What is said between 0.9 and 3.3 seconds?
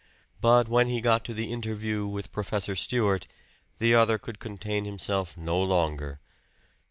got to the interview with Professor Stewart,